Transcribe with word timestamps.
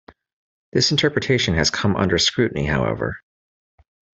This 0.73 0.89
interpretation 0.89 1.53
has 1.53 1.69
come 1.69 1.95
under 1.95 2.17
scrutiny, 2.17 2.65
however. 2.65 3.19